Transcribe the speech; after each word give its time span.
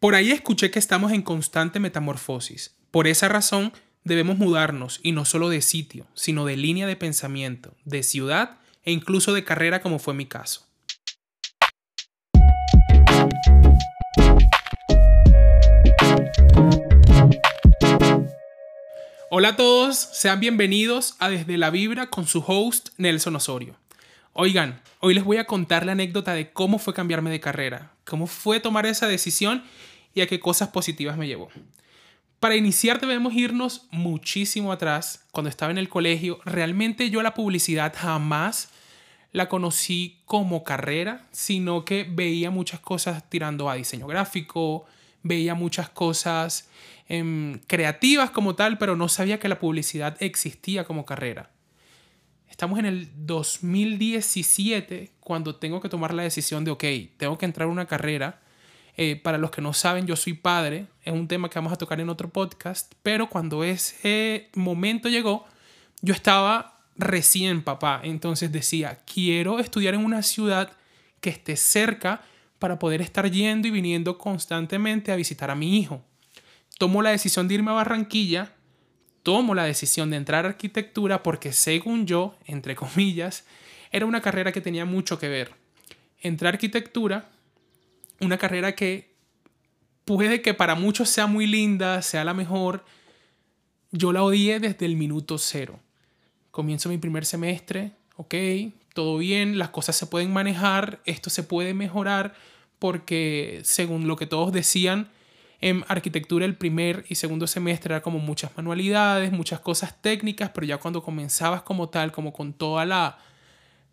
Por 0.00 0.14
ahí 0.14 0.30
escuché 0.30 0.70
que 0.70 0.78
estamos 0.78 1.12
en 1.12 1.20
constante 1.20 1.78
metamorfosis. 1.78 2.74
Por 2.90 3.06
esa 3.06 3.28
razón, 3.28 3.74
debemos 4.02 4.38
mudarnos, 4.38 4.98
y 5.02 5.12
no 5.12 5.26
solo 5.26 5.50
de 5.50 5.60
sitio, 5.60 6.06
sino 6.14 6.46
de 6.46 6.56
línea 6.56 6.86
de 6.86 6.96
pensamiento, 6.96 7.74
de 7.84 8.02
ciudad 8.02 8.56
e 8.82 8.92
incluso 8.92 9.34
de 9.34 9.44
carrera 9.44 9.82
como 9.82 9.98
fue 9.98 10.14
mi 10.14 10.24
caso. 10.24 10.66
Hola 19.28 19.48
a 19.48 19.56
todos, 19.56 19.98
sean 19.98 20.40
bienvenidos 20.40 21.16
a 21.18 21.28
Desde 21.28 21.58
la 21.58 21.68
Vibra 21.68 22.08
con 22.08 22.26
su 22.26 22.42
host 22.46 22.88
Nelson 22.96 23.36
Osorio. 23.36 23.76
Oigan, 24.32 24.80
hoy 25.00 25.12
les 25.12 25.24
voy 25.24 25.36
a 25.36 25.44
contar 25.44 25.84
la 25.84 25.92
anécdota 25.92 26.32
de 26.32 26.52
cómo 26.52 26.78
fue 26.78 26.94
cambiarme 26.94 27.30
de 27.30 27.40
carrera, 27.40 27.92
cómo 28.06 28.26
fue 28.26 28.60
tomar 28.60 28.86
esa 28.86 29.06
decisión 29.06 29.62
y 30.14 30.20
a 30.20 30.26
qué 30.26 30.40
cosas 30.40 30.68
positivas 30.68 31.16
me 31.16 31.26
llevó. 31.26 31.48
Para 32.40 32.56
iniciar 32.56 33.00
debemos 33.00 33.34
irnos 33.34 33.86
muchísimo 33.90 34.72
atrás. 34.72 35.26
Cuando 35.30 35.50
estaba 35.50 35.70
en 35.70 35.78
el 35.78 35.88
colegio, 35.88 36.40
realmente 36.44 37.10
yo 37.10 37.22
la 37.22 37.34
publicidad 37.34 37.94
jamás 37.96 38.70
la 39.32 39.48
conocí 39.48 40.20
como 40.24 40.64
carrera, 40.64 41.26
sino 41.30 41.84
que 41.84 42.06
veía 42.08 42.50
muchas 42.50 42.80
cosas 42.80 43.28
tirando 43.28 43.70
a 43.70 43.74
diseño 43.74 44.06
gráfico, 44.06 44.86
veía 45.22 45.54
muchas 45.54 45.88
cosas 45.90 46.68
em, 47.08 47.60
creativas 47.66 48.30
como 48.30 48.54
tal, 48.54 48.78
pero 48.78 48.96
no 48.96 49.08
sabía 49.08 49.38
que 49.38 49.48
la 49.48 49.58
publicidad 49.58 50.16
existía 50.20 50.84
como 50.84 51.04
carrera. 51.04 51.50
Estamos 52.48 52.78
en 52.78 52.86
el 52.86 53.08
2017 53.26 55.12
cuando 55.20 55.56
tengo 55.56 55.80
que 55.80 55.88
tomar 55.88 56.12
la 56.12 56.24
decisión 56.24 56.64
de, 56.64 56.70
ok, 56.72 56.84
tengo 57.16 57.38
que 57.38 57.46
entrar 57.46 57.68
a 57.68 57.72
una 57.72 57.86
carrera. 57.86 58.40
Eh, 58.96 59.16
para 59.16 59.38
los 59.38 59.50
que 59.50 59.62
no 59.62 59.72
saben, 59.72 60.06
yo 60.06 60.16
soy 60.16 60.34
padre. 60.34 60.86
Es 61.02 61.12
un 61.12 61.28
tema 61.28 61.48
que 61.48 61.58
vamos 61.58 61.72
a 61.72 61.76
tocar 61.76 62.00
en 62.00 62.08
otro 62.08 62.28
podcast. 62.28 62.92
Pero 63.02 63.28
cuando 63.28 63.64
ese 63.64 64.48
momento 64.54 65.08
llegó, 65.08 65.46
yo 66.02 66.14
estaba 66.14 66.80
recién 66.96 67.62
papá. 67.62 68.00
Entonces 68.04 68.52
decía, 68.52 69.00
quiero 69.12 69.58
estudiar 69.58 69.94
en 69.94 70.04
una 70.04 70.22
ciudad 70.22 70.72
que 71.20 71.30
esté 71.30 71.56
cerca 71.56 72.22
para 72.58 72.78
poder 72.78 73.00
estar 73.00 73.30
yendo 73.30 73.68
y 73.68 73.70
viniendo 73.70 74.18
constantemente 74.18 75.12
a 75.12 75.16
visitar 75.16 75.50
a 75.50 75.54
mi 75.54 75.78
hijo. 75.78 76.02
Tomo 76.78 77.02
la 77.02 77.10
decisión 77.10 77.48
de 77.48 77.54
irme 77.54 77.70
a 77.70 77.74
Barranquilla 77.74 78.52
tomo 79.22 79.54
la 79.54 79.64
decisión 79.64 80.10
de 80.10 80.16
entrar 80.16 80.44
a 80.44 80.50
arquitectura 80.50 81.22
porque 81.22 81.52
según 81.52 82.06
yo, 82.06 82.34
entre 82.46 82.74
comillas, 82.76 83.44
era 83.92 84.06
una 84.06 84.20
carrera 84.20 84.52
que 84.52 84.60
tenía 84.60 84.84
mucho 84.84 85.18
que 85.18 85.28
ver. 85.28 85.52
Entré 86.20 86.48
a 86.48 86.50
arquitectura, 86.50 87.30
una 88.20 88.38
carrera 88.38 88.74
que 88.74 89.14
puede 90.04 90.42
que 90.42 90.54
para 90.54 90.74
muchos 90.74 91.08
sea 91.08 91.26
muy 91.26 91.46
linda, 91.46 92.02
sea 92.02 92.24
la 92.24 92.34
mejor, 92.34 92.84
yo 93.92 94.12
la 94.12 94.22
odié 94.22 94.60
desde 94.60 94.86
el 94.86 94.96
minuto 94.96 95.38
cero. 95.38 95.78
Comienzo 96.50 96.88
mi 96.88 96.98
primer 96.98 97.24
semestre, 97.24 97.92
ok, 98.16 98.34
todo 98.94 99.18
bien, 99.18 99.58
las 99.58 99.70
cosas 99.70 99.96
se 99.96 100.06
pueden 100.06 100.32
manejar, 100.32 101.00
esto 101.04 101.30
se 101.30 101.42
puede 101.42 101.74
mejorar 101.74 102.34
porque 102.78 103.60
según 103.62 104.08
lo 104.08 104.16
que 104.16 104.26
todos 104.26 104.52
decían, 104.52 105.10
en 105.60 105.84
arquitectura 105.88 106.46
el 106.46 106.56
primer 106.56 107.04
y 107.08 107.16
segundo 107.16 107.46
semestre 107.46 107.94
era 107.94 108.02
como 108.02 108.18
muchas 108.18 108.56
manualidades, 108.56 109.30
muchas 109.30 109.60
cosas 109.60 110.00
técnicas, 110.00 110.50
pero 110.54 110.66
ya 110.66 110.78
cuando 110.78 111.02
comenzabas 111.02 111.62
como 111.62 111.90
tal, 111.90 112.12
como 112.12 112.32
con 112.32 112.54
toda 112.54 112.86
la, 112.86 113.18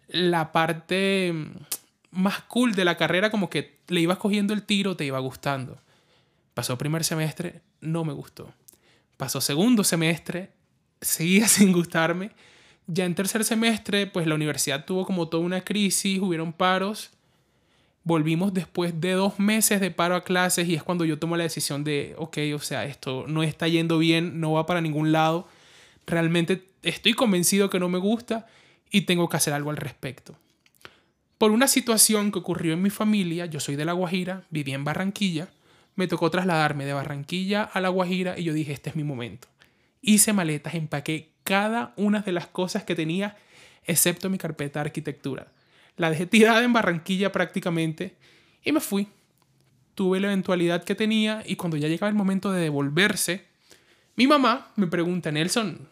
la 0.07 0.51
parte 0.51 1.33
más 2.17 2.41
cool 2.43 2.73
de 2.75 2.85
la 2.85 2.97
carrera, 2.97 3.29
como 3.29 3.49
que 3.49 3.77
le 3.87 4.01
ibas 4.01 4.17
cogiendo 4.17 4.53
el 4.53 4.63
tiro, 4.63 4.97
te 4.97 5.05
iba 5.05 5.19
gustando. 5.19 5.77
Pasó 6.53 6.77
primer 6.77 7.03
semestre, 7.03 7.61
no 7.81 8.03
me 8.03 8.13
gustó. 8.13 8.53
Pasó 9.17 9.41
segundo 9.41 9.83
semestre, 9.83 10.51
seguía 11.01 11.47
sin 11.47 11.71
gustarme. 11.71 12.31
Ya 12.87 13.05
en 13.05 13.15
tercer 13.15 13.43
semestre, 13.43 14.07
pues 14.07 14.27
la 14.27 14.35
universidad 14.35 14.85
tuvo 14.85 15.05
como 15.05 15.27
toda 15.27 15.43
una 15.43 15.61
crisis, 15.61 16.19
hubieron 16.19 16.53
paros 16.53 17.11
volvimos 18.07 18.53
después 18.53 19.01
de 19.01 19.11
dos 19.11 19.37
meses 19.37 19.81
de 19.81 19.91
paro 19.91 20.15
a 20.15 20.23
clases 20.23 20.69
y 20.69 20.75
es 20.75 20.81
cuando 20.81 21.03
yo 21.03 21.19
tomo 21.19 21.35
la 21.35 21.43
decisión 21.43 21.83
de, 21.83 22.15
ok, 22.17 22.37
o 22.55 22.59
sea, 22.59 22.85
esto 22.85 23.25
no 23.27 23.43
está 23.43 23.67
yendo 23.67 23.97
bien, 23.97 24.39
no 24.39 24.53
va 24.53 24.65
para 24.65 24.79
ningún 24.79 25.11
lado, 25.11 25.45
realmente 26.05 26.69
estoy 26.83 27.13
convencido 27.13 27.69
que 27.69 27.81
no 27.81 27.89
me 27.89 27.97
gusta 27.97 28.47
y 28.89 29.01
tengo 29.01 29.27
que 29.27 29.35
hacer 29.35 29.53
algo 29.53 29.71
al 29.71 29.77
respecto. 29.77 30.37
Por 31.37 31.51
una 31.51 31.67
situación 31.67 32.31
que 32.31 32.39
ocurrió 32.39 32.73
en 32.73 32.81
mi 32.81 32.89
familia, 32.89 33.45
yo 33.45 33.59
soy 33.59 33.75
de 33.75 33.85
La 33.85 33.93
Guajira, 33.93 34.43
viví 34.49 34.73
en 34.73 34.83
Barranquilla, 34.83 35.49
me 35.95 36.07
tocó 36.07 36.29
trasladarme 36.31 36.85
de 36.85 36.93
Barranquilla 36.93 37.63
a 37.63 37.81
La 37.81 37.89
Guajira 37.89 38.37
y 38.37 38.43
yo 38.43 38.53
dije, 38.53 38.73
este 38.73 38.89
es 38.89 38.95
mi 38.95 39.03
momento. 39.03 39.47
Hice 40.01 40.33
maletas, 40.33 40.75
empaqué 40.75 41.29
cada 41.43 41.93
una 41.95 42.21
de 42.21 42.31
las 42.31 42.47
cosas 42.47 42.83
que 42.83 42.95
tenía, 42.95 43.37
excepto 43.85 44.29
mi 44.29 44.37
carpeta 44.37 44.79
de 44.79 44.87
arquitectura 44.87 45.47
la 45.97 46.11
dejé 46.11 46.27
tirada 46.27 46.63
en 46.63 46.71
Barranquilla 46.71 47.31
prácticamente 47.31 48.15
y 48.63 48.71
me 48.71 48.79
fui. 48.79 49.07
Tuve 49.95 50.19
la 50.19 50.27
eventualidad 50.27 50.83
que 50.83 50.95
tenía 50.95 51.43
y 51.45 51.55
cuando 51.55 51.75
ya 51.75 51.87
llegaba 51.87 52.09
el 52.09 52.15
momento 52.15 52.51
de 52.51 52.61
devolverse, 52.61 53.45
mi 54.15 54.27
mamá 54.27 54.71
me 54.75 54.87
pregunta, 54.87 55.31
Nelson, 55.31 55.89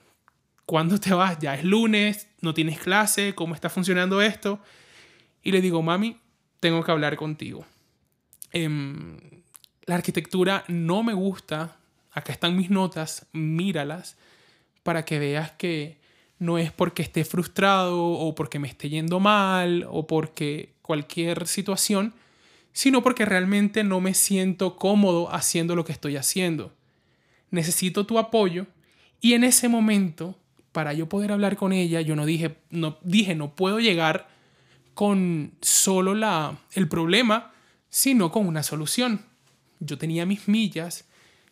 ¿cuándo 0.65 0.99
te 0.99 1.13
vas? 1.13 1.39
Ya 1.39 1.55
es 1.55 1.63
lunes, 1.63 2.27
no 2.41 2.53
tienes 2.53 2.79
clase, 2.79 3.33
¿cómo 3.33 3.55
está 3.55 3.69
funcionando 3.69 4.21
esto? 4.21 4.59
Y 5.45 5.51
le 5.51 5.61
digo, 5.61 5.81
mami, 5.83 6.17
tengo 6.59 6.83
que 6.83 6.91
hablar 6.91 7.15
contigo. 7.15 7.65
Em, 8.51 9.17
la 9.85 9.95
arquitectura 9.95 10.65
no 10.67 11.03
me 11.03 11.13
gusta, 11.13 11.77
acá 12.11 12.33
están 12.33 12.57
mis 12.57 12.71
notas, 12.71 13.27
míralas 13.31 14.17
para 14.81 15.05
que 15.05 15.19
veas 15.19 15.51
que 15.51 15.99
no 16.39 16.57
es 16.57 16.71
porque 16.71 17.03
esté 17.03 17.23
frustrado 17.25 18.03
o 18.03 18.33
porque 18.33 18.57
me 18.57 18.67
esté 18.67 18.89
yendo 18.89 19.19
mal 19.19 19.85
o 19.87 20.07
porque 20.07 20.73
cualquier 20.81 21.47
situación, 21.47 22.13
sino 22.73 23.03
porque 23.03 23.23
realmente 23.23 23.83
no 23.83 24.01
me 24.01 24.15
siento 24.15 24.77
cómodo 24.77 25.31
haciendo 25.31 25.75
lo 25.75 25.85
que 25.85 25.91
estoy 25.91 26.17
haciendo. 26.17 26.73
Necesito 27.51 28.07
tu 28.07 28.17
apoyo 28.17 28.65
y 29.21 29.33
en 29.33 29.43
ese 29.43 29.69
momento, 29.69 30.35
para 30.71 30.93
yo 30.93 31.07
poder 31.07 31.31
hablar 31.31 31.55
con 31.55 31.71
ella, 31.71 32.01
yo 32.01 32.15
no 32.15 32.25
dije, 32.25 32.55
no 32.71 32.97
dije, 33.03 33.35
no 33.35 33.53
puedo 33.55 33.79
llegar 33.79 34.33
con 34.95 35.53
solo 35.61 36.15
la 36.15 36.57
el 36.71 36.87
problema, 36.87 37.53
sino 37.89 38.31
con 38.31 38.47
una 38.47 38.63
solución. 38.63 39.23
Yo 39.79 39.99
tenía 39.99 40.25
mis 40.25 40.47
millas, 40.47 41.05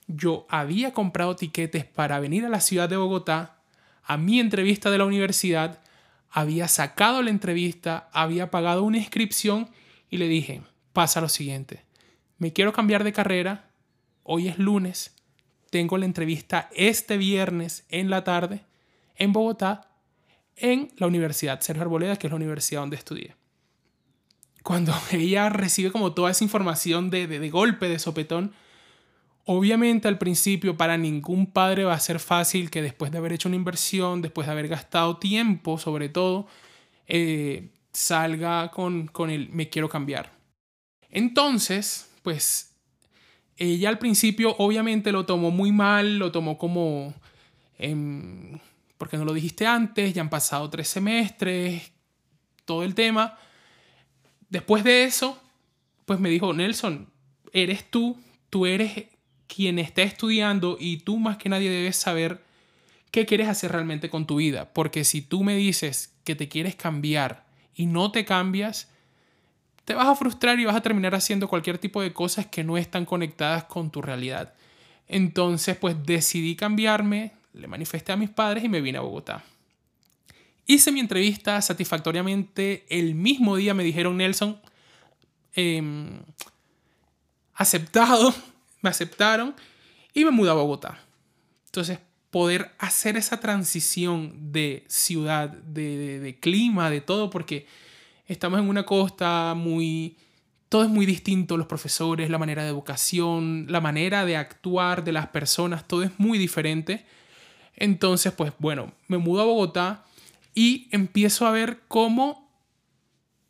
yo 0.08 0.48
había 0.50 0.94
comprado 0.94 1.36
tiquetes 1.36 1.86
para 1.86 2.20
venir 2.20 2.46
a 2.46 2.50
la 2.50 2.62
ciudad 2.62 2.90
de 2.90 2.98
Bogotá 2.98 3.59
a 4.03 4.18
mi 4.18 4.40
entrevista 4.40 4.92
de 4.92 4.98
la 4.98 5.06
universidad, 5.06 5.80
había 6.30 6.68
sacado 6.68 7.22
la 7.22 7.30
entrevista, 7.30 8.09
había 8.12 8.52
pagado 8.52 8.84
una 8.84 8.98
inscripción 8.98 9.70
y 10.09 10.18
le 10.18 10.28
dije, 10.28 10.62
pasa 10.92 11.22
lo 11.22 11.30
siguiente, 11.30 11.86
me 12.38 12.52
quiero 12.52 12.74
cambiar 12.74 13.03
de 13.03 13.14
carrera, 13.14 13.70
hoy 14.24 14.48
es 14.50 14.58
lunes, 14.58 15.16
tengo 15.70 15.98
la 15.98 16.06
entrevista 16.06 16.70
este 16.76 17.18
viernes 17.18 17.86
en 17.90 18.09
la 18.09 18.24
tarde 18.24 18.66
en 19.16 19.32
Bogotá, 19.32 19.93
en 20.56 20.91
la 20.97 21.08
Universidad 21.08 21.62
Sergio 21.62 21.84
Arboleda, 21.84 22.18
que 22.18 22.28
es 22.28 22.31
la 22.31 22.38
universidad 22.38 22.81
donde 22.81 22.96
estudié. 22.96 23.36
Cuando 24.64 24.94
ella 25.12 25.50
recibe 25.50 25.91
como 25.91 26.14
toda 26.14 26.31
esa 26.31 26.44
información 26.44 27.09
de, 27.09 27.28
de, 27.28 27.40
de 27.40 27.50
golpe, 27.50 27.88
de 27.88 28.00
sopetón, 28.00 28.53
Obviamente 29.46 30.08
al 30.08 30.18
principio 30.18 30.78
para 30.78 30.97
ningún 30.97 31.47
padre 31.47 31.84
va 31.84 31.94
a 31.94 32.00
ser 32.00 32.19
fácil 32.19 32.69
que 32.69 32.81
después 32.81 33.12
de 33.12 33.18
haber 33.18 33.34
hecho 33.34 33.50
una 33.50 33.58
inversión, 33.58 34.22
después 34.22 34.47
de 34.47 34.53
haber 34.53 34.69
gastado 34.69 35.18
tiempo 35.18 35.78
sobre 35.78 36.08
todo, 36.08 36.47
eh, 37.08 37.70
salga 37.91 38.72
con, 38.72 39.08
con 39.08 39.30
el 39.30 39.50
me 39.50 39.70
quiero 39.70 39.90
cambiar. 39.90 40.31
Entonces, 41.09 42.09
pues 42.24 42.74
ella 43.58 43.90
al 43.90 44.00
principio 44.00 44.55
obviamente 44.59 45.11
lo 45.11 45.26
tomó 45.26 45.52
muy 45.52 45.73
mal, 45.73 46.20
lo 46.20 46.32
tomó 46.32 46.58
como, 46.58 47.14
eh, 47.78 48.58
porque 48.97 49.17
no 49.17 49.25
lo 49.25 49.34
dijiste 49.34 49.66
antes, 49.66 50.13
ya 50.13 50.22
han 50.22 50.29
pasado 50.29 50.69
tres 50.69 50.87
semestres, 50.87 51.91
todo 52.66 52.84
el 52.84 52.95
tema. 52.95 53.37
Después 54.49 54.84
de 54.84 55.03
eso, 55.03 55.41
pues 56.05 56.19
me 56.19 56.29
dijo, 56.29 56.53
Nelson, 56.53 57.09
eres 57.51 57.90
tú, 57.90 58.17
tú 58.49 58.66
eres 58.66 59.05
quien 59.47 59.79
está 59.79 60.01
estudiando 60.03 60.78
y 60.79 60.97
tú 60.97 61.17
más 61.17 61.37
que 61.37 61.49
nadie 61.49 61.69
debes 61.69 61.97
saber 61.97 62.43
qué 63.11 63.25
quieres 63.25 63.47
hacer 63.47 63.72
realmente 63.72 64.09
con 64.09 64.25
tu 64.25 64.37
vida. 64.37 64.73
Porque 64.73 65.03
si 65.03 65.22
tú 65.22 65.43
me 65.43 65.55
dices 65.55 66.16
que 66.23 66.35
te 66.35 66.49
quieres 66.49 66.75
cambiar 66.75 67.45
y 67.75 67.85
no 67.85 68.11
te 68.11 68.25
cambias, 68.25 68.90
te 69.85 69.93
vas 69.93 70.07
a 70.07 70.16
frustrar 70.16 70.59
y 70.59 70.66
vas 70.66 70.75
a 70.75 70.81
terminar 70.81 71.13
haciendo 71.13 71.47
cualquier 71.47 71.78
tipo 71.78 72.01
de 72.01 72.13
cosas 72.13 72.47
que 72.47 72.63
no 72.63 72.78
están 72.78 73.05
conectadas 73.05 73.66
con 73.66 73.91
tu 73.91 74.01
realidad. 74.01 74.53
Entonces, 75.07 75.78
pues 75.78 75.95
decidí 76.05 76.55
cambiarme, 76.55 77.34
le 77.53 77.67
manifesté 77.67 78.11
a 78.11 78.17
mis 78.17 78.29
padres 78.29 78.64
y 78.64 78.70
me 78.70 78.82
vine 78.82 78.97
a 78.97 79.02
Bogotá. 79.02 79.44
Hice 80.66 80.91
mi 80.91 81.00
entrevista 81.00 81.61
satisfactoriamente. 81.61 82.85
El 82.90 83.16
mismo 83.16 83.55
día 83.55 83.73
me 83.73 83.84
dijeron, 83.84 84.17
Nelson, 84.17 84.59
em, 85.53 86.22
aceptado 87.53 88.34
me 88.82 88.90
aceptaron 88.90 89.55
y 90.14 90.23
me 90.26 90.32
mudé 90.32 90.52
a 90.52 90.53
Bogotá. 90.53 91.00
Entonces, 91.66 92.00
poder 92.29 92.72
hacer 92.79 93.17
esa 93.17 93.40
transición 93.40 94.52
de 94.52 94.85
ciudad, 94.88 95.50
de, 95.50 96.20
de, 96.20 96.40
clima, 96.40 96.90
de 96.90 97.02
todo, 97.02 97.29
porque 97.29 97.67
estamos 98.28 98.59
en 98.59 98.70
una 98.70 98.85
costa 98.85 99.53
muy... 99.55 100.17
Todo 100.70 100.84
es 100.84 100.90
muy 100.90 101.05
distinto, 101.05 101.55
los 101.55 101.67
profesores, 101.67 102.32
la 102.32 102.40
manera 102.40 102.64
de 102.64 102.70
educación, 102.70 103.67
la 103.70 103.79
manera 103.79 104.26
de 104.26 104.38
actuar 104.38 105.03
de 105.03 105.11
las 105.11 105.28
personas, 105.28 105.88
todo 105.88 106.02
es 106.02 106.11
muy 106.17 106.40
diferente. 106.40 107.05
Entonces, 107.75 108.31
pues 108.34 108.53
bueno, 108.59 108.93
me 109.08 109.17
mudo 109.17 109.41
a 109.41 109.46
Bogotá 109.46 110.05
y 110.53 110.87
empiezo 110.91 111.47
a 111.47 111.52
ver 111.52 111.81
cómo 111.87 112.52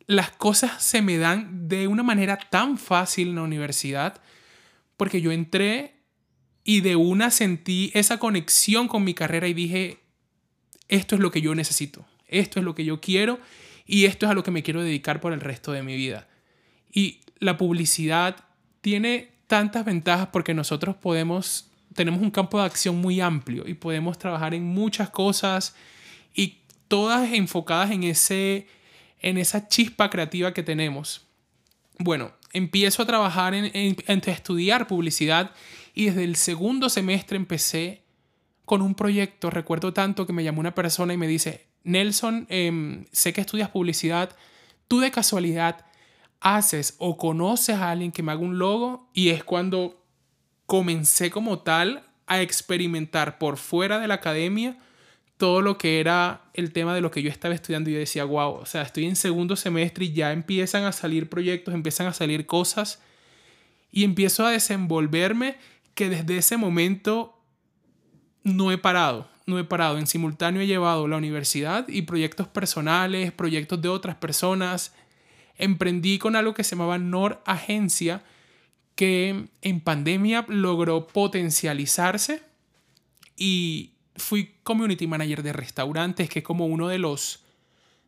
las 0.06 0.30
cosas 0.30 0.82
se 0.82 1.02
me 1.02 1.18
dan 1.18 1.68
de 1.68 1.88
una 1.88 2.02
manera 2.02 2.38
tan 2.38 2.78
fácil 2.78 3.28
en 3.28 3.36
la 3.36 3.42
universidad, 3.42 4.20
porque 4.96 5.20
yo 5.20 5.32
entré 5.32 5.94
y 6.62 6.80
de 6.80 6.96
una 6.96 7.30
sentí 7.30 7.90
esa 7.94 8.18
conexión 8.18 8.88
con 8.88 9.04
mi 9.04 9.14
carrera 9.14 9.48
y 9.48 9.54
dije, 9.54 10.00
esto 10.88 11.14
es 11.14 11.20
lo 11.20 11.30
que 11.30 11.40
yo 11.40 11.54
necesito, 11.54 12.06
esto 12.28 12.58
es 12.58 12.64
lo 12.64 12.74
que 12.74 12.84
yo 12.84 13.00
quiero 13.00 13.38
y 13.86 14.06
esto 14.06 14.26
es 14.26 14.30
a 14.30 14.34
lo 14.34 14.42
que 14.42 14.50
me 14.50 14.62
quiero 14.62 14.82
dedicar 14.82 15.20
por 15.20 15.32
el 15.32 15.40
resto 15.40 15.72
de 15.72 15.82
mi 15.82 15.96
vida. 15.96 16.26
Y 16.92 17.20
la 17.38 17.56
publicidad 17.56 18.36
tiene 18.80 19.32
tantas 19.46 19.84
ventajas 19.84 20.28
porque 20.32 20.54
nosotros 20.54 20.96
podemos, 20.96 21.70
tenemos 21.94 22.20
un 22.20 22.30
campo 22.30 22.58
de 22.58 22.66
acción 22.66 22.96
muy 22.96 23.20
amplio 23.20 23.66
y 23.66 23.74
podemos 23.74 24.18
trabajar 24.18 24.54
en 24.54 24.64
muchas 24.64 25.10
cosas 25.10 25.74
y 26.34 26.58
todas 26.88 27.32
enfocadas 27.32 27.90
en, 27.92 28.04
ese, 28.04 28.66
en 29.20 29.38
esa 29.38 29.68
chispa 29.68 30.10
creativa 30.10 30.52
que 30.52 30.62
tenemos. 30.62 31.26
Bueno, 31.98 32.32
empiezo 32.52 33.02
a 33.02 33.06
trabajar 33.06 33.54
en, 33.54 33.70
en, 33.72 34.22
estudiar 34.26 34.86
publicidad 34.86 35.52
y 35.94 36.06
desde 36.06 36.24
el 36.24 36.36
segundo 36.36 36.88
semestre 36.88 37.36
empecé 37.36 38.02
con 38.64 38.82
un 38.82 38.94
proyecto. 38.94 39.50
Recuerdo 39.50 39.92
tanto 39.92 40.26
que 40.26 40.32
me 40.32 40.44
llamó 40.44 40.60
una 40.60 40.74
persona 40.74 41.14
y 41.14 41.16
me 41.16 41.28
dice, 41.28 41.66
Nelson, 41.84 42.46
em, 42.48 43.04
sé 43.12 43.32
que 43.32 43.40
estudias 43.40 43.70
publicidad, 43.70 44.34
tú 44.88 45.00
de 45.00 45.10
casualidad 45.10 45.86
haces 46.40 46.94
o 46.98 47.16
conoces 47.16 47.76
a 47.76 47.90
alguien 47.90 48.12
que 48.12 48.22
me 48.22 48.32
haga 48.32 48.40
un 48.40 48.58
logo 48.58 49.08
y 49.14 49.30
es 49.30 49.44
cuando 49.44 50.03
comencé 50.66 51.30
como 51.30 51.60
tal 51.60 52.04
a 52.26 52.40
experimentar 52.40 53.38
por 53.38 53.56
fuera 53.56 53.98
de 53.98 54.08
la 54.08 54.14
academia 54.14 54.78
todo 55.36 55.62
lo 55.62 55.78
que 55.78 56.00
era 56.00 56.42
el 56.54 56.72
tema 56.72 56.94
de 56.94 57.00
lo 57.00 57.10
que 57.10 57.22
yo 57.22 57.28
estaba 57.28 57.54
estudiando 57.54 57.90
y 57.90 57.94
yo 57.94 57.98
decía, 57.98 58.24
wow, 58.24 58.52
o 58.52 58.66
sea, 58.66 58.82
estoy 58.82 59.04
en 59.06 59.16
segundo 59.16 59.56
semestre 59.56 60.06
y 60.06 60.12
ya 60.12 60.32
empiezan 60.32 60.84
a 60.84 60.92
salir 60.92 61.28
proyectos, 61.28 61.74
empiezan 61.74 62.06
a 62.06 62.12
salir 62.12 62.46
cosas 62.46 63.00
y 63.90 64.04
empiezo 64.04 64.46
a 64.46 64.52
desenvolverme 64.52 65.56
que 65.94 66.08
desde 66.08 66.38
ese 66.38 66.56
momento 66.56 67.38
no 68.42 68.70
he 68.72 68.78
parado, 68.78 69.28
no 69.46 69.58
he 69.58 69.64
parado. 69.64 69.98
En 69.98 70.06
simultáneo 70.06 70.62
he 70.62 70.66
llevado 70.66 71.08
la 71.08 71.16
universidad 71.16 71.86
y 71.88 72.02
proyectos 72.02 72.48
personales, 72.48 73.32
proyectos 73.32 73.80
de 73.82 73.88
otras 73.88 74.16
personas. 74.16 74.94
Emprendí 75.56 76.18
con 76.18 76.36
algo 76.36 76.54
que 76.54 76.64
se 76.64 76.76
llamaba 76.76 76.98
Nor 76.98 77.42
Agencia, 77.46 78.22
que 78.94 79.46
en 79.62 79.80
pandemia 79.80 80.44
logró 80.48 81.06
potencializarse 81.06 82.42
y 83.36 83.92
fui 84.16 84.54
community 84.62 85.06
manager 85.06 85.42
de 85.42 85.52
restaurantes, 85.52 86.28
que 86.28 86.40
es 86.40 86.44
como 86.44 86.66
uno 86.66 86.88
de 86.88 86.98
los, 86.98 87.44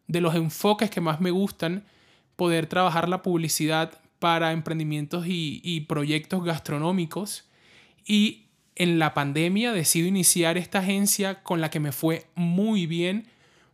de 0.07 0.21
los 0.21 0.35
enfoques 0.35 0.91
que 0.91 1.01
más 1.01 1.21
me 1.21 1.31
gustan, 1.31 1.85
poder 2.37 2.67
trabajar 2.67 3.09
la 3.09 3.23
publicidad 3.23 4.01
para 4.19 4.53
emprendimientos 4.53 5.27
y, 5.27 5.61
y 5.65 5.83
proyectos 5.83 6.45
gastronómicos. 6.45 7.49
Y 8.05 8.47
en 8.77 8.99
la 8.99 9.15
pandemia 9.15 9.73
decido 9.73 10.07
iniciar 10.07 10.59
esta 10.59 10.79
agencia 10.79 11.43
con 11.43 11.61
la 11.61 11.71
que 11.71 11.81
me 11.81 11.93
fue 11.93 12.27
muy 12.35 12.87
bien, 12.87 13.27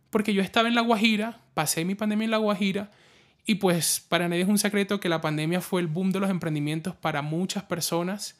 porque 0.09 0.33
yo 0.33 0.41
estaba 0.41 0.67
en 0.67 0.75
La 0.75 0.81
Guajira, 0.81 1.41
pasé 1.53 1.85
mi 1.85 1.93
pandemia 1.93 2.25
en 2.25 2.31
La 2.31 2.37
Guajira, 2.37 2.91
y 3.45 3.55
pues 3.55 4.03
para 4.07 4.27
nadie 4.27 4.43
es 4.43 4.49
un 4.49 4.57
secreto 4.57 4.99
que 4.99 5.09
la 5.09 5.21
pandemia 5.21 5.61
fue 5.61 5.81
el 5.81 5.87
boom 5.87 6.11
de 6.11 6.19
los 6.19 6.29
emprendimientos 6.29 6.95
para 6.95 7.21
muchas 7.21 7.63
personas, 7.63 8.37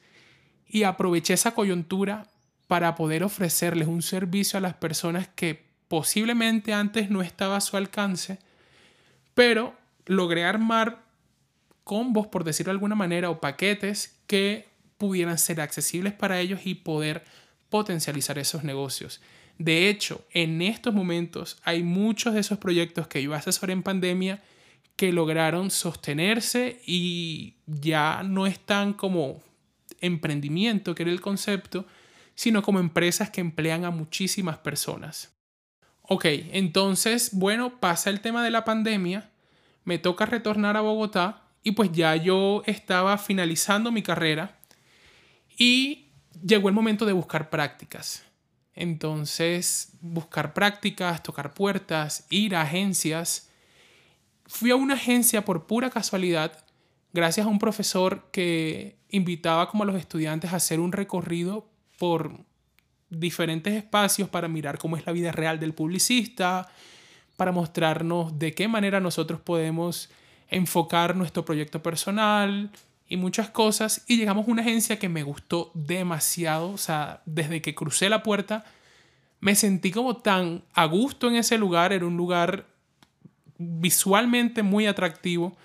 y 0.68 0.84
aproveché 0.84 1.34
esa 1.34 1.54
coyuntura 1.54 2.28
para 2.68 2.96
poder 2.96 3.24
ofrecerles 3.24 3.88
un 3.88 4.02
servicio 4.02 4.58
a 4.58 4.62
las 4.62 4.74
personas 4.74 5.28
que 5.28 5.64
posiblemente 5.88 6.74
antes 6.74 7.12
no 7.12 7.22
estaba 7.22 7.58
a 7.58 7.62
su 7.62 7.78
alcance, 7.78 8.40
pero 9.36 9.76
logré 10.06 10.46
armar 10.46 11.04
combos, 11.84 12.28
por 12.28 12.44
decirlo 12.44 12.72
de 12.72 12.76
alguna 12.76 12.96
manera, 12.96 13.30
o 13.30 13.40
paquetes 13.40 14.18
que 14.26 14.68
pudieran 14.98 15.38
ser 15.38 15.62
accesibles 15.62 16.14
para 16.14 16.40
ellos 16.40 16.62
y 16.66 16.76
poder 16.76 17.24
potencializar 17.70 18.40
esos 18.40 18.64
negocios. 18.64 19.22
De 19.60 19.90
hecho, 19.90 20.26
en 20.32 20.62
estos 20.62 20.94
momentos 20.94 21.60
hay 21.64 21.84
muchos 21.84 22.34
de 22.34 22.40
esos 22.40 22.58
proyectos 22.58 23.08
que 23.08 23.22
yo 23.22 23.34
asesoré 23.34 23.74
en 23.74 23.84
pandemia 23.84 24.42
que 24.96 25.12
lograron 25.12 25.72
sostenerse 25.72 26.82
y 26.86 27.58
ya 27.66 28.24
no 28.24 28.46
están 28.46 28.94
como 28.94 29.42
emprendimiento, 30.02 30.94
que 30.94 31.04
era 31.04 31.12
el 31.12 31.22
concepto, 31.22 31.86
sino 32.36 32.62
como 32.62 32.80
empresas 32.80 33.30
que 33.30 33.42
emplean 33.42 33.86
a 33.86 33.92
muchísimas 33.92 34.58
personas. 34.58 35.34
Ok, 36.04 36.26
entonces, 36.52 37.30
bueno, 37.34 37.80
pasa 37.80 38.10
el 38.10 38.20
tema 38.22 38.44
de 38.44 38.52
la 38.52 38.66
pandemia, 38.66 39.30
me 39.86 39.98
toca 39.98 40.26
retornar 40.26 40.78
a 40.78 40.82
Bogotá 40.82 41.44
y 41.64 41.72
pues 41.72 41.92
ya 41.92 42.16
yo 42.16 42.62
estaba 42.66 43.18
finalizando 43.18 43.92
mi 43.92 44.04
carrera 44.04 44.58
y 45.58 46.10
llegó 46.46 46.68
el 46.68 46.76
momento 46.76 47.06
de 47.06 47.14
buscar 47.14 47.50
prácticas. 47.50 48.24
Entonces, 48.76 49.94
buscar 50.02 50.54
prácticas, 50.54 51.24
tocar 51.24 51.54
puertas, 51.54 52.26
ir 52.30 52.56
a 52.56 52.62
agencias. 52.62 53.50
Fui 54.46 54.72
a 54.72 54.76
una 54.76 54.96
agencia 54.96 55.46
por 55.46 55.68
pura 55.68 55.90
casualidad, 55.90 56.66
gracias 57.14 57.46
a 57.46 57.50
un 57.50 57.60
profesor 57.60 58.30
que 58.32 58.98
invitaba 59.10 59.70
como 59.70 59.84
a 59.84 59.86
los 59.86 59.96
estudiantes 59.96 60.54
a 60.54 60.58
hacer 60.58 60.80
un 60.80 60.92
recorrido 60.92 61.68
por 61.98 62.32
diferentes 63.10 63.74
espacios 63.74 64.28
para 64.30 64.48
mirar 64.48 64.78
cómo 64.78 64.98
es 64.98 65.06
la 65.06 65.14
vida 65.14 65.32
real 65.32 65.60
del 65.60 65.74
publicista, 65.74 66.68
para 67.38 67.52
mostrarnos 67.52 68.38
de 68.38 68.54
qué 68.54 68.68
manera 68.68 69.00
nosotros 69.00 69.40
podemos 69.40 70.10
enfocar 70.50 71.16
nuestro 71.16 71.46
proyecto 71.46 71.82
personal, 71.82 72.72
y 73.06 73.18
muchas 73.18 73.50
cosas. 73.50 74.04
Y 74.08 74.18
llegamos 74.18 74.48
a 74.48 74.52
una 74.52 74.62
agencia 74.64 74.98
que 74.98 75.10
me 75.10 75.24
gustó 75.24 75.72
demasiado, 75.76 76.72
o 76.72 76.78
sea, 76.78 77.22
desde 77.26 77.62
que 77.62 77.76
crucé 77.76 78.10
la 78.10 78.24
puerta 78.24 78.66
me 79.44 79.56
sentí 79.56 79.92
como 79.92 80.16
tan 80.16 80.64
a 80.74 80.86
gusto 80.86 81.28
en 81.28 81.36
ese 81.36 81.58
lugar, 81.58 81.92
era 81.92 82.06
un 82.06 82.16
lugar 82.16 82.66
visualmente 83.80 84.64
muy 84.64 84.88
atractivo, 84.88 85.56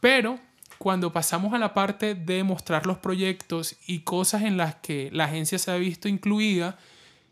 pero 0.00 0.38
cuando 0.78 1.12
pasamos 1.12 1.52
a 1.52 1.58
la 1.58 1.74
parte 1.74 2.14
de 2.14 2.42
mostrar 2.42 2.86
los 2.86 2.98
proyectos 2.98 3.76
y 3.86 4.00
cosas 4.00 4.42
en 4.42 4.56
las 4.56 4.76
que 4.76 5.10
la 5.12 5.24
agencia 5.24 5.58
se 5.58 5.70
ha 5.70 5.76
visto 5.76 6.08
incluida, 6.08 6.78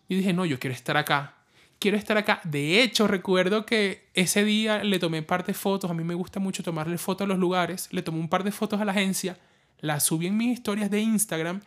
yo 0.08 0.16
dije, 0.16 0.32
no, 0.32 0.44
yo 0.44 0.58
quiero 0.58 0.74
estar 0.74 0.96
acá, 0.96 1.34
quiero 1.78 1.96
estar 1.96 2.18
acá. 2.18 2.40
De 2.44 2.82
hecho, 2.82 3.06
recuerdo 3.06 3.64
que 3.64 4.08
ese 4.14 4.44
día 4.44 4.84
le 4.84 4.98
tomé 4.98 5.20
un 5.20 5.24
par 5.24 5.44
de 5.44 5.54
fotos, 5.54 5.90
a 5.90 5.94
mí 5.94 6.04
me 6.04 6.14
gusta 6.14 6.40
mucho 6.40 6.62
tomarle 6.62 6.98
fotos 6.98 7.24
a 7.24 7.28
los 7.28 7.38
lugares, 7.38 7.88
le 7.90 8.02
tomé 8.02 8.18
un 8.18 8.28
par 8.28 8.44
de 8.44 8.52
fotos 8.52 8.80
a 8.80 8.84
la 8.84 8.92
agencia 8.92 9.38
la 9.80 10.00
subí 10.00 10.26
en 10.26 10.36
mis 10.36 10.58
historias 10.58 10.90
de 10.90 11.00
Instagram 11.00 11.60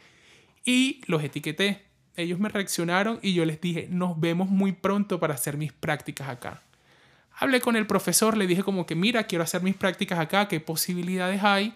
y 0.65 1.01
los 1.07 1.23
etiqueté. 1.23 1.83
Ellos 2.15 2.39
me 2.39 2.49
reaccionaron 2.49 3.19
y 3.21 3.33
yo 3.33 3.45
les 3.45 3.61
dije, 3.61 3.87
nos 3.89 4.19
vemos 4.19 4.49
muy 4.49 4.73
pronto 4.73 5.19
para 5.19 5.33
hacer 5.33 5.57
mis 5.57 5.71
prácticas 5.71 6.29
acá. 6.29 6.61
Hablé 7.35 7.61
con 7.61 7.75
el 7.75 7.87
profesor, 7.87 8.37
le 8.37 8.47
dije 8.47 8.63
como 8.63 8.85
que, 8.85 8.95
mira, 8.95 9.23
quiero 9.23 9.43
hacer 9.43 9.63
mis 9.63 9.75
prácticas 9.75 10.19
acá, 10.19 10.47
qué 10.47 10.59
posibilidades 10.59 11.43
hay. 11.43 11.73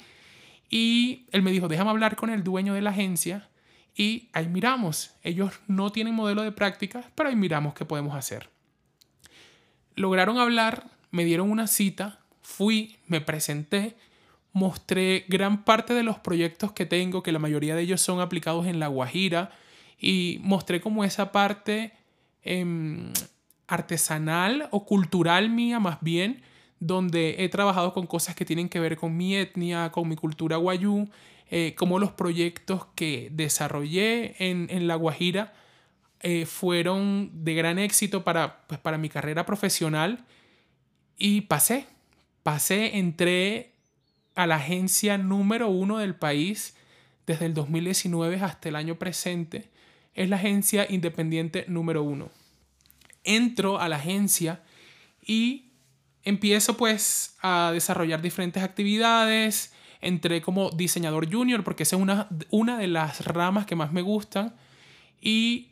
Y 0.70 1.26
él 1.32 1.42
me 1.42 1.52
dijo, 1.52 1.68
déjame 1.68 1.90
hablar 1.90 2.16
con 2.16 2.30
el 2.30 2.44
dueño 2.44 2.74
de 2.74 2.82
la 2.82 2.92
agencia 2.92 3.50
y 3.96 4.30
ahí 4.34 4.48
miramos. 4.48 5.12
Ellos 5.24 5.60
no 5.68 5.92
tienen 5.92 6.14
modelo 6.14 6.44
de 6.44 6.52
prácticas, 6.52 7.06
pero 7.16 7.30
ahí 7.30 7.36
miramos 7.36 7.74
qué 7.74 7.86
podemos 7.86 8.16
hacer. 8.16 8.50
Lograron 9.96 10.38
hablar, 10.38 10.86
me 11.12 11.26
dieron 11.26 11.50
una 11.50 11.68
cita, 11.68 12.20
fui, 12.42 12.98
me 13.08 13.22
presenté 13.22 13.96
mostré 14.56 15.26
gran 15.28 15.66
parte 15.66 15.94
de 15.94 16.02
los 16.02 16.18
proyectos 16.18 16.72
que 16.72 16.86
tengo, 16.86 17.22
que 17.24 17.34
la 17.34 17.40
mayoría 17.40 17.76
de 17.76 17.82
ellos 17.82 18.00
son 18.00 18.22
aplicados 18.22 18.68
en 18.68 18.80
La 18.80 18.88
Guajira, 18.88 19.52
y 20.00 20.40
mostré 20.44 20.80
como 20.80 21.04
esa 21.04 21.34
parte 21.34 21.92
em, 22.42 23.12
artesanal 23.68 24.68
o 24.72 24.86
cultural 24.86 25.50
mía 25.50 25.80
más 25.80 25.98
bien, 26.02 26.42
donde 26.80 27.44
he 27.44 27.50
trabajado 27.50 27.94
con 27.94 28.06
cosas 28.06 28.36
que 28.36 28.46
tienen 28.46 28.70
que 28.70 28.80
ver 28.80 28.98
con 28.98 29.16
mi 29.16 29.36
etnia, 29.36 29.92
con 29.92 30.08
mi 30.08 30.16
cultura 30.16 30.58
guayú, 30.58 31.10
eh, 31.50 31.76
como 31.78 32.00
los 32.00 32.12
proyectos 32.12 32.88
que 32.96 33.30
desarrollé 33.32 34.36
en, 34.40 34.88
La 34.88 34.96
Guajira 34.96 35.54
eh, 36.22 36.46
fueron 36.46 37.30
de 37.34 37.54
gran 37.54 37.78
éxito 37.78 38.24
para, 38.24 38.66
pues, 38.68 38.80
para 38.80 38.98
mi 38.98 39.10
carrera 39.10 39.46
profesional 39.46 40.26
y 41.18 41.42
pasé, 41.42 41.86
pasé, 42.44 42.98
entré 42.98 43.72
a 44.34 44.48
la 44.48 44.56
agencia 44.56 45.18
número 45.18 45.70
uno 45.70 46.00
del 46.00 46.16
país 46.16 46.76
desde 47.26 47.46
el 47.46 47.54
2019 47.54 48.38
hasta 48.42 48.70
el 48.70 48.76
año 48.76 48.96
presente, 48.96 49.70
es 50.14 50.30
la 50.30 50.36
agencia 50.36 50.86
independiente 50.90 51.66
número 51.68 52.04
uno. 52.04 52.30
Entro 53.25 53.79
a 53.79 53.89
la 53.89 53.98
agencia 53.98 54.63
y 55.22 55.72
empiezo 56.24 56.77
pues 56.77 57.36
a 57.41 57.72
desarrollar 57.74 58.22
diferentes 58.22 58.63
actividades. 58.63 59.74
Entré 60.00 60.41
como 60.41 60.70
diseñador 60.70 61.29
junior 61.29 61.63
porque 61.63 61.84
esa 61.84 61.98
es 61.98 62.01
una, 62.01 62.29
una 62.51 62.77
de 62.77 62.88
las 62.88 63.25
ramas 63.25 63.65
que 63.65 63.75
más 63.75 63.91
me 63.91 64.01
gustan. 64.01 64.55
Y 65.20 65.72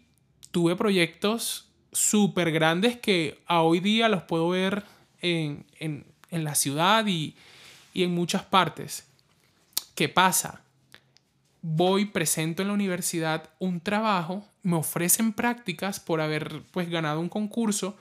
tuve 0.52 0.76
proyectos 0.76 1.70
súper 1.92 2.52
grandes 2.52 2.98
que 2.98 3.40
a 3.46 3.62
hoy 3.62 3.80
día 3.80 4.10
los 4.10 4.24
puedo 4.24 4.50
ver 4.50 4.84
en, 5.22 5.66
en, 5.80 6.06
en 6.32 6.44
la 6.44 6.56
ciudad 6.56 7.06
y, 7.08 7.36
y 7.94 8.04
en 8.04 8.14
muchas 8.14 8.44
partes. 8.44 9.08
¿Qué 9.96 10.10
pasa? 10.10 10.63
Voy, 11.64 12.06
presento 12.06 12.62
en 12.62 12.68
la 12.68 12.76
universidad 12.76 13.50
un 13.58 13.80
trabajo, 13.80 14.48
me 14.62 14.76
ofrecen 14.76 15.34
prácticas 15.34 16.00
por 16.00 16.22
haber 16.22 16.62
pues 16.72 16.90
ganado 16.90 17.20
un 17.20 17.30
concurso 17.30 17.98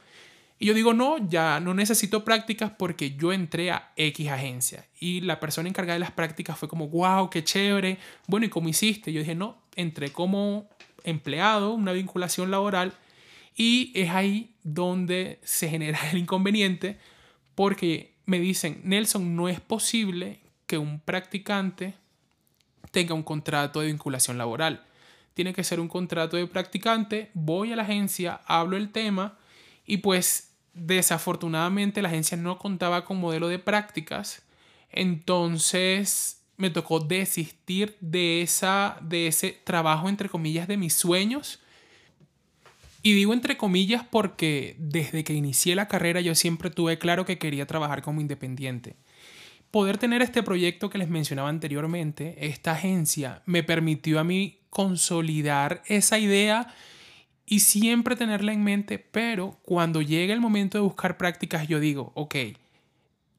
y 0.62 0.66
yo 0.66 0.74
digo, 0.74 0.94
no, 0.94 1.18
ya 1.28 1.58
no 1.58 1.74
necesito 1.74 2.24
prácticas 2.24 2.70
porque 2.78 3.16
yo 3.16 3.32
entré 3.32 3.72
a 3.72 3.90
X 3.96 4.28
agencia. 4.28 4.86
Y 5.00 5.20
la 5.22 5.40
persona 5.40 5.68
encargada 5.68 5.94
de 5.94 5.98
las 5.98 6.12
prácticas 6.12 6.56
fue 6.56 6.68
como, 6.68 6.86
wow, 6.86 7.28
qué 7.30 7.42
chévere. 7.42 7.98
Bueno, 8.28 8.46
¿y 8.46 8.48
cómo 8.48 8.68
hiciste? 8.68 9.12
Yo 9.12 9.18
dije, 9.18 9.34
no, 9.34 9.60
entré 9.74 10.12
como 10.12 10.68
empleado, 11.02 11.74
una 11.74 11.90
vinculación 11.90 12.52
laboral. 12.52 12.92
Y 13.56 13.90
es 13.96 14.10
ahí 14.10 14.54
donde 14.62 15.40
se 15.42 15.68
genera 15.68 15.98
el 16.12 16.18
inconveniente 16.18 16.96
porque 17.56 18.14
me 18.24 18.38
dicen, 18.38 18.82
Nelson, 18.84 19.34
no 19.34 19.48
es 19.48 19.58
posible 19.60 20.38
que 20.68 20.78
un 20.78 21.00
practicante 21.00 21.94
tenga 22.92 23.14
un 23.14 23.24
contrato 23.24 23.80
de 23.80 23.88
vinculación 23.88 24.38
laboral. 24.38 24.84
Tiene 25.34 25.52
que 25.52 25.64
ser 25.64 25.80
un 25.80 25.88
contrato 25.88 26.36
de 26.36 26.46
practicante, 26.46 27.30
voy 27.34 27.72
a 27.72 27.76
la 27.76 27.82
agencia, 27.82 28.40
hablo 28.46 28.76
el 28.76 28.92
tema 28.92 29.38
y 29.84 29.96
pues 29.96 30.52
desafortunadamente 30.74 32.02
la 32.02 32.08
agencia 32.08 32.36
no 32.36 32.58
contaba 32.58 33.04
con 33.04 33.18
modelo 33.18 33.48
de 33.48 33.58
prácticas, 33.58 34.42
entonces 34.90 36.42
me 36.56 36.70
tocó 36.70 37.00
desistir 37.00 37.96
de, 38.00 38.42
esa, 38.42 38.98
de 39.00 39.26
ese 39.26 39.58
trabajo 39.64 40.08
entre 40.08 40.28
comillas 40.28 40.68
de 40.68 40.76
mis 40.76 40.92
sueños. 40.92 41.60
Y 43.02 43.14
digo 43.14 43.32
entre 43.32 43.56
comillas 43.56 44.04
porque 44.08 44.76
desde 44.78 45.24
que 45.24 45.32
inicié 45.32 45.74
la 45.74 45.88
carrera 45.88 46.20
yo 46.20 46.34
siempre 46.36 46.70
tuve 46.70 46.98
claro 46.98 47.24
que 47.24 47.38
quería 47.38 47.66
trabajar 47.66 48.02
como 48.02 48.20
independiente. 48.20 48.94
Poder 49.72 49.96
tener 49.96 50.20
este 50.20 50.42
proyecto 50.42 50.90
que 50.90 50.98
les 50.98 51.08
mencionaba 51.08 51.48
anteriormente, 51.48 52.46
esta 52.46 52.72
agencia, 52.72 53.40
me 53.46 53.62
permitió 53.62 54.20
a 54.20 54.24
mí 54.24 54.58
consolidar 54.68 55.82
esa 55.86 56.18
idea 56.18 56.74
y 57.46 57.60
siempre 57.60 58.14
tenerla 58.14 58.52
en 58.52 58.62
mente, 58.62 58.98
pero 58.98 59.58
cuando 59.62 60.02
llegue 60.02 60.34
el 60.34 60.42
momento 60.42 60.76
de 60.76 60.82
buscar 60.82 61.16
prácticas, 61.16 61.68
yo 61.68 61.80
digo, 61.80 62.12
ok, 62.14 62.34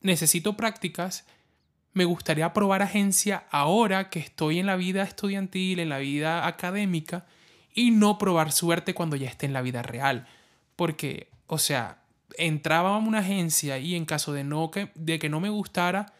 necesito 0.01 0.57
prácticas, 0.57 1.23
me 1.93 2.05
gustaría 2.05 2.51
probar 2.51 2.81
agencia 2.81 3.45
ahora 3.51 4.09
que 4.09 4.17
estoy 4.17 4.57
en 4.57 4.65
la 4.65 4.75
vida 4.75 5.03
estudiantil, 5.03 5.77
en 5.77 5.89
la 5.89 5.99
vida 5.99 6.47
académica, 6.47 7.27
y 7.75 7.91
no 7.91 8.17
probar 8.17 8.51
suerte 8.51 8.95
cuando 8.95 9.15
ya 9.15 9.29
esté 9.29 9.45
en 9.45 9.53
la 9.53 9.61
vida 9.61 9.83
real. 9.83 10.27
Porque, 10.75 11.27
o 11.45 11.59
sea, 11.59 11.99
entraba 12.39 12.95
a 12.95 12.97
una 12.97 13.19
agencia 13.19 13.77
y 13.77 13.93
en 13.93 14.05
caso 14.05 14.33
de, 14.33 14.43
no 14.43 14.71
que, 14.71 14.89
de 14.95 15.19
que 15.19 15.29
no 15.29 15.39
me 15.39 15.49
gustara, 15.49 16.13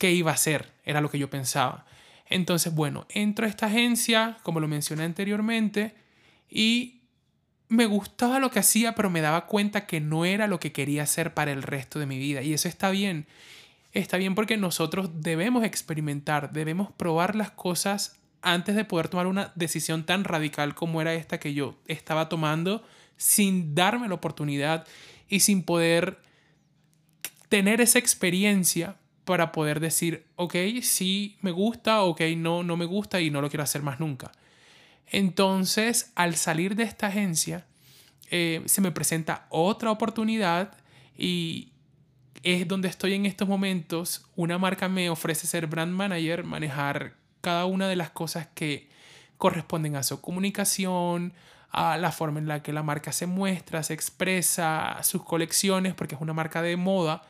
¿qué 0.00 0.12
iba 0.12 0.30
a 0.30 0.34
hacer? 0.34 0.72
Era 0.82 1.02
lo 1.02 1.10
que 1.10 1.18
yo 1.18 1.28
pensaba. 1.28 1.84
Entonces, 2.26 2.74
bueno, 2.74 3.06
entro 3.10 3.44
a 3.44 3.50
esta 3.50 3.66
agencia, 3.66 4.38
como 4.42 4.58
lo 4.58 4.66
mencioné 4.66 5.04
anteriormente, 5.04 5.94
y 6.48 7.02
me 7.68 7.84
gustaba 7.84 8.38
lo 8.40 8.50
que 8.50 8.60
hacía, 8.60 8.94
pero 8.94 9.10
me 9.10 9.20
daba 9.20 9.46
cuenta 9.46 9.86
que 9.86 10.00
no 10.00 10.24
era 10.24 10.46
lo 10.46 10.58
que 10.58 10.72
quería 10.72 11.02
hacer 11.02 11.34
para 11.34 11.52
el 11.52 11.62
resto 11.62 11.98
de 11.98 12.06
mi 12.06 12.18
vida. 12.18 12.40
Y 12.40 12.54
eso 12.54 12.66
está 12.66 12.88
bien. 12.88 13.26
Está 13.92 14.16
bien 14.16 14.34
porque 14.34 14.56
nosotros 14.56 15.10
debemos 15.20 15.64
experimentar, 15.64 16.50
debemos 16.50 16.90
probar 16.92 17.36
las 17.36 17.50
cosas 17.50 18.16
antes 18.40 18.76
de 18.76 18.86
poder 18.86 19.08
tomar 19.08 19.26
una 19.26 19.52
decisión 19.54 20.06
tan 20.06 20.24
radical 20.24 20.74
como 20.74 21.02
era 21.02 21.12
esta 21.12 21.38
que 21.38 21.52
yo 21.52 21.78
estaba 21.88 22.30
tomando 22.30 22.82
sin 23.18 23.74
darme 23.74 24.08
la 24.08 24.14
oportunidad 24.14 24.86
y 25.28 25.40
sin 25.40 25.62
poder 25.62 26.22
tener 27.50 27.82
esa 27.82 27.98
experiencia 27.98 28.96
para 29.30 29.52
poder 29.52 29.78
decir, 29.78 30.26
ok, 30.34 30.56
sí 30.82 31.38
me 31.40 31.52
gusta, 31.52 32.02
ok, 32.02 32.20
no, 32.36 32.64
no 32.64 32.76
me 32.76 32.84
gusta 32.84 33.20
y 33.20 33.30
no 33.30 33.40
lo 33.40 33.48
quiero 33.48 33.62
hacer 33.62 33.80
más 33.80 34.00
nunca. 34.00 34.32
Entonces, 35.06 36.10
al 36.16 36.34
salir 36.34 36.74
de 36.74 36.82
esta 36.82 37.06
agencia, 37.06 37.64
eh, 38.32 38.60
se 38.64 38.80
me 38.80 38.90
presenta 38.90 39.46
otra 39.48 39.92
oportunidad 39.92 40.76
y 41.16 41.70
es 42.42 42.66
donde 42.66 42.88
estoy 42.88 43.14
en 43.14 43.24
estos 43.24 43.46
momentos. 43.46 44.26
Una 44.34 44.58
marca 44.58 44.88
me 44.88 45.10
ofrece 45.10 45.46
ser 45.46 45.68
brand 45.68 45.92
manager, 45.92 46.42
manejar 46.42 47.14
cada 47.40 47.66
una 47.66 47.86
de 47.86 47.94
las 47.94 48.10
cosas 48.10 48.48
que 48.52 48.90
corresponden 49.38 49.94
a 49.94 50.02
su 50.02 50.20
comunicación, 50.20 51.34
a 51.70 51.98
la 51.98 52.10
forma 52.10 52.40
en 52.40 52.48
la 52.48 52.64
que 52.64 52.72
la 52.72 52.82
marca 52.82 53.12
se 53.12 53.28
muestra, 53.28 53.84
se 53.84 53.94
expresa, 53.94 54.98
sus 55.04 55.22
colecciones, 55.22 55.94
porque 55.94 56.16
es 56.16 56.20
una 56.20 56.32
marca 56.32 56.62
de 56.62 56.76
moda. 56.76 57.22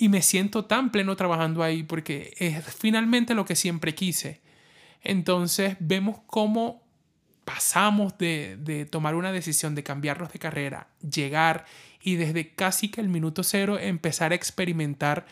Y 0.00 0.08
me 0.08 0.22
siento 0.22 0.64
tan 0.64 0.92
pleno 0.92 1.16
trabajando 1.16 1.60
ahí 1.60 1.82
porque 1.82 2.32
es 2.38 2.64
finalmente 2.72 3.34
lo 3.34 3.44
que 3.44 3.56
siempre 3.56 3.96
quise. 3.96 4.40
Entonces 5.02 5.76
vemos 5.80 6.20
cómo 6.28 6.84
pasamos 7.44 8.16
de, 8.16 8.86
tomar 8.88 9.16
una 9.16 9.32
decisión 9.32 9.74
de 9.74 9.82
cambiarnos 9.82 10.32
de 10.32 10.38
carrera, 10.38 10.86
llegar 11.00 11.64
y 12.00 12.14
desde 12.14 12.54
casi 12.54 12.90
que 12.90 13.00
el 13.00 13.08
minuto 13.08 13.42
cero 13.42 13.76
empezar 13.76 14.30
a 14.30 14.36
experimentar 14.36 15.26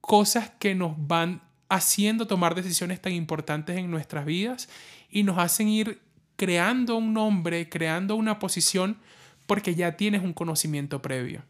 cosas 0.00 0.52
que 0.60 0.76
nos 0.76 0.94
van 0.96 1.42
haciendo 1.68 2.28
tomar 2.28 2.54
decisiones 2.54 3.02
tan 3.02 3.12
importantes 3.12 3.76
en 3.76 3.90
nuestras 3.90 4.24
vidas 4.24 4.68
y 5.10 5.24
nos 5.24 5.38
hacen 5.38 5.68
ir 5.68 6.00
creando 6.36 6.96
un 6.96 7.12
nombre, 7.12 7.68
creando 7.68 8.14
una 8.14 8.38
posición 8.38 8.98
porque 9.48 9.74
ya 9.74 9.96
tienes 9.96 10.22
un 10.22 10.32
conocimiento 10.32 11.02
previo. 11.02 11.42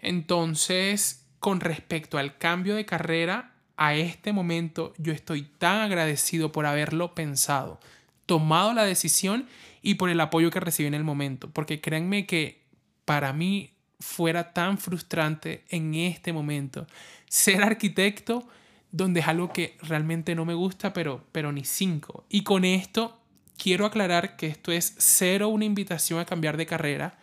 Entonces, 0.00 1.21
con 1.42 1.60
respecto 1.60 2.18
al 2.18 2.38
cambio 2.38 2.76
de 2.76 2.86
carrera, 2.86 3.52
a 3.76 3.96
este 3.96 4.32
momento 4.32 4.94
yo 4.96 5.12
estoy 5.12 5.42
tan 5.42 5.80
agradecido 5.80 6.52
por 6.52 6.66
haberlo 6.66 7.14
pensado 7.14 7.80
tomado 8.26 8.72
la 8.72 8.84
decisión 8.84 9.46
y 9.82 9.96
por 9.96 10.08
el 10.08 10.20
apoyo 10.20 10.50
que 10.50 10.60
recibí 10.60 10.86
en 10.86 10.94
el 10.94 11.04
momento. 11.04 11.50
Porque 11.50 11.80
créanme 11.80 12.26
que 12.26 12.62
para 13.04 13.32
mí 13.32 13.74
fuera 13.98 14.52
tan 14.52 14.78
frustrante 14.78 15.64
en 15.68 15.94
este 15.94 16.32
momento 16.32 16.86
ser 17.28 17.62
arquitecto 17.62 18.46
donde 18.92 19.20
es 19.20 19.28
algo 19.28 19.52
que 19.52 19.76
realmente 19.82 20.34
no 20.36 20.44
me 20.44 20.54
gusta, 20.54 20.92
pero, 20.92 21.26
pero 21.32 21.50
ni 21.50 21.64
cinco. 21.64 22.24
Y 22.28 22.42
con 22.42 22.64
esto 22.64 23.18
quiero 23.58 23.84
aclarar 23.84 24.36
que 24.36 24.46
esto 24.46 24.70
es 24.70 24.94
cero 24.96 25.48
una 25.48 25.64
invitación 25.64 26.20
a 26.20 26.24
cambiar 26.24 26.56
de 26.56 26.66
carrera. 26.66 27.18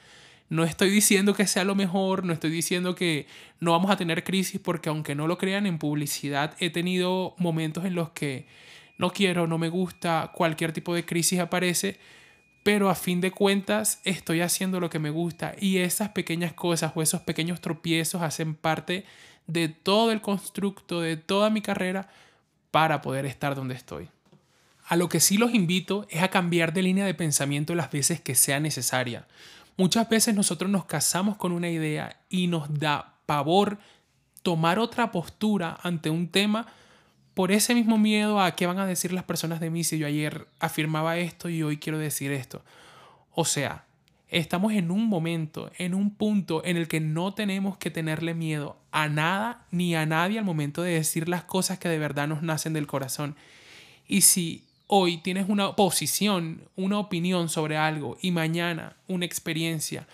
No 0.49 0.63
estoy 0.63 0.89
diciendo 0.89 1.35
que 1.35 1.45
sea 1.45 1.63
lo 1.63 1.75
mejor, 1.75 2.25
no 2.25 2.33
estoy 2.33 2.49
diciendo 2.49 2.95
que 2.95 3.27
no 3.59 3.71
vamos 3.71 3.91
a 3.91 3.97
tener 3.97 4.23
crisis, 4.23 4.59
porque 4.59 4.89
aunque 4.89 5.13
no 5.13 5.27
lo 5.27 5.37
crean 5.37 5.67
en 5.67 5.77
publicidad, 5.77 6.55
he 6.59 6.71
tenido 6.71 7.35
momentos 7.37 7.85
en 7.85 7.93
los 7.93 8.09
que 8.09 8.47
no 8.97 9.11
quiero, 9.11 9.47
no 9.47 9.57
me 9.57 9.69
gusta, 9.69 10.31
cualquier 10.33 10.73
tipo 10.73 10.93
de 10.95 11.05
crisis 11.05 11.39
aparece, 11.39 11.99
pero 12.63 12.89
a 12.89 12.95
fin 12.95 13.21
de 13.21 13.31
cuentas 13.31 14.01
estoy 14.03 14.41
haciendo 14.41 14.79
lo 14.79 14.89
que 14.89 14.99
me 14.99 15.11
gusta 15.11 15.55
y 15.59 15.77
esas 15.77 16.09
pequeñas 16.09 16.53
cosas 16.53 16.91
o 16.95 17.01
esos 17.01 17.21
pequeños 17.21 17.61
tropiezos 17.61 18.21
hacen 18.21 18.55
parte 18.55 19.05
de 19.47 19.69
todo 19.69 20.11
el 20.11 20.21
constructo, 20.21 20.99
de 21.01 21.15
toda 21.15 21.49
mi 21.49 21.61
carrera 21.61 22.09
para 22.71 23.01
poder 23.01 23.25
estar 23.25 23.55
donde 23.55 23.75
estoy. 23.75 24.09
A 24.85 24.95
lo 24.95 25.07
que 25.07 25.19
sí 25.19 25.37
los 25.37 25.53
invito 25.53 26.07
es 26.09 26.23
a 26.23 26.29
cambiar 26.29 26.73
de 26.73 26.81
línea 26.81 27.05
de 27.05 27.13
pensamiento 27.13 27.75
las 27.75 27.91
veces 27.91 28.19
que 28.19 28.35
sea 28.35 28.59
necesaria. 28.59 29.27
Muchas 29.79 30.09
veces 30.09 30.35
nosotros 30.35 30.69
nos 30.69 30.83
casamos 30.83 31.37
con 31.37 31.53
una 31.53 31.69
idea 31.69 32.19
y 32.27 32.47
nos 32.47 32.81
da 32.81 33.15
pavor 33.25 33.79
tomar 34.43 34.77
otra 34.77 35.13
postura 35.13 35.79
ante 35.81 36.09
un 36.09 36.27
tema 36.27 36.67
por 37.33 37.53
ese 37.53 37.73
mismo 37.73 37.97
miedo 37.97 38.41
a 38.41 38.57
qué 38.57 38.67
van 38.67 38.79
a 38.79 38.85
decir 38.85 39.13
las 39.13 39.23
personas 39.23 39.61
de 39.61 39.69
mí 39.69 39.85
si 39.85 39.97
yo 39.97 40.05
ayer 40.05 40.49
afirmaba 40.59 41.15
esto 41.15 41.47
y 41.47 41.63
hoy 41.63 41.77
quiero 41.77 41.97
decir 41.97 42.33
esto. 42.33 42.61
O 43.31 43.45
sea, 43.45 43.85
estamos 44.27 44.73
en 44.73 44.91
un 44.91 45.05
momento, 45.05 45.71
en 45.77 45.95
un 45.95 46.13
punto 46.13 46.61
en 46.65 46.75
el 46.75 46.89
que 46.89 46.99
no 46.99 47.33
tenemos 47.33 47.77
que 47.77 47.89
tenerle 47.89 48.33
miedo 48.33 48.75
a 48.91 49.07
nada 49.07 49.65
ni 49.71 49.95
a 49.95 50.05
nadie 50.05 50.39
al 50.39 50.45
momento 50.45 50.81
de 50.81 50.95
decir 50.95 51.29
las 51.29 51.45
cosas 51.45 51.79
que 51.79 51.87
de 51.87 51.99
verdad 51.99 52.27
nos 52.27 52.41
nacen 52.41 52.73
del 52.73 52.85
corazón. 52.85 53.37
Y 54.09 54.23
si 54.23 54.65
hoy 54.91 55.17
tienes 55.17 55.47
una 55.47 55.75
posición, 55.75 56.63
una 56.75 56.97
opinión 56.97 57.47
sobre 57.47 57.77
algo 57.77 58.17
y 58.21 58.31
mañana 58.31 58.97
una 59.07 59.23
experiencia 59.23 60.07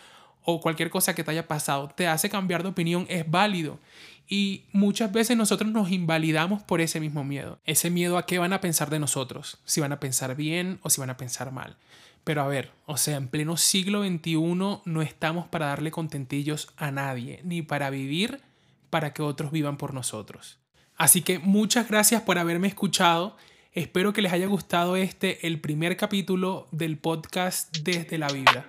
o 0.44 0.60
cualquier 0.60 0.90
cosa 0.90 1.16
que 1.16 1.24
te 1.24 1.32
haya 1.32 1.48
pasado 1.48 1.88
te 1.96 2.08
hace 2.08 2.30
cambiar 2.30 2.62
de 2.62 2.70
opinión, 2.70 3.06
es 3.10 3.30
válido. 3.30 3.80
Y 4.28 4.66
muchas 4.74 5.14
veces 5.14 5.38
nosotros 5.38 5.72
nos 5.72 5.92
invalidamos 5.92 6.62
por 6.62 6.82
ese 6.82 7.00
mismo 7.00 7.24
miedo. 7.24 7.58
Ese 7.66 7.90
miedo 7.90 8.18
a 8.18 8.26
qué 8.26 8.38
van 8.38 8.52
a 8.52 8.60
pensar 8.60 8.90
de 8.90 9.00
nosotros, 9.00 9.60
si 9.64 9.80
van 9.80 9.94
a 9.94 10.00
pensar 10.02 10.36
bien 10.36 10.80
o 10.84 10.90
si 10.90 11.00
van 11.00 11.10
a 11.10 11.18
pensar 11.18 11.54
mal. 11.54 11.78
Pero 12.26 12.42
a 12.42 12.48
ver, 12.48 12.72
o 12.86 12.98
sea, 12.98 13.16
en 13.16 13.30
pleno 13.30 13.56
siglo 13.56 14.04
XXI 14.04 14.36
no 14.36 15.02
estamos 15.02 15.48
para 15.48 15.68
darle 15.68 15.90
contentillos 15.92 16.68
a 16.76 16.92
nadie, 16.92 17.40
ni 17.44 17.62
para 17.62 17.90
vivir 17.90 18.42
para 18.90 19.14
que 19.14 19.22
otros 19.22 19.52
vivan 19.52 19.78
por 19.78 19.94
nosotros. 19.94 20.58
Así 20.98 21.22
que 21.22 21.40
muchas 21.40 21.88
gracias 21.88 22.22
por 22.24 22.38
haberme 22.38 22.68
escuchado. 22.68 23.38
Espero 23.76 24.14
que 24.14 24.22
les 24.22 24.32
haya 24.32 24.48
gustado 24.48 24.96
este, 24.96 25.46
el 25.48 25.60
primer 25.60 25.98
capítulo 25.98 26.70
del 26.72 26.98
podcast 26.98 27.76
Desde 27.80 28.18
la 28.18 28.30
Vida. 28.30 28.66